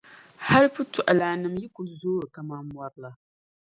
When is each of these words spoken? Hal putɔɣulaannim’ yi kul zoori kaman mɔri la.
Hal 0.47 0.65
putɔɣulaannim’ 0.73 1.55
yi 1.61 1.67
kul 1.75 1.89
zoori 2.01 2.27
kaman 2.35 2.63
mɔri 2.73 2.97
la. 3.03 3.09